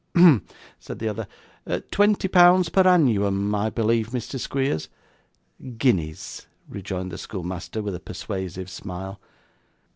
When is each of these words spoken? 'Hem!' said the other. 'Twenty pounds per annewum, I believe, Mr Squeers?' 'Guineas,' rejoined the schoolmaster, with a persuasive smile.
'Hem!' 0.15 0.43
said 0.79 0.97
the 0.97 1.07
other. 1.07 1.27
'Twenty 1.91 2.27
pounds 2.27 2.69
per 2.69 2.81
annewum, 2.81 3.53
I 3.53 3.69
believe, 3.69 4.07
Mr 4.09 4.39
Squeers?' 4.39 4.89
'Guineas,' 5.77 6.47
rejoined 6.67 7.11
the 7.11 7.19
schoolmaster, 7.19 7.83
with 7.83 7.93
a 7.93 7.99
persuasive 7.99 8.67
smile. 8.71 9.21